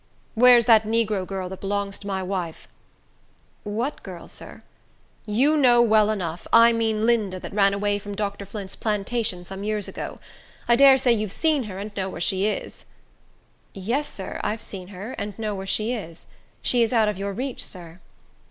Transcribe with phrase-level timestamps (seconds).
[0.33, 2.67] "Where's that negro girl, that belongs to my wife?"
[3.63, 4.63] "What girl, sir?"
[5.27, 6.47] "You know well enough.
[6.51, 8.47] I mean Linda, that ran away from Dr.
[8.47, 10.17] Flint's plantation, some years ago.
[10.67, 12.85] I dare say you've seen her, and know where she is."
[13.75, 16.25] "Yes, sir, I've seen her, and know where she is.
[16.63, 17.99] She is out of your reach, sir."